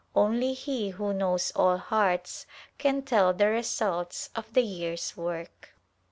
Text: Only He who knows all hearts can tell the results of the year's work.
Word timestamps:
Only 0.15 0.53
He 0.53 0.89
who 0.89 1.13
knows 1.13 1.51
all 1.55 1.77
hearts 1.77 2.47
can 2.79 3.03
tell 3.03 3.33
the 3.33 3.49
results 3.49 4.31
of 4.35 4.51
the 4.55 4.63
year's 4.63 5.15
work. 5.15 5.75